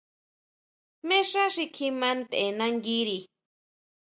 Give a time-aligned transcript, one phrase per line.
[1.01, 3.19] ¿Jmé xá xi kjima ntʼe nanguiri?